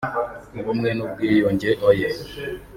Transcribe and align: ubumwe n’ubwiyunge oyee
ubumwe 0.59 0.89
n’ubwiyunge 0.93 1.69
oyee 1.87 2.09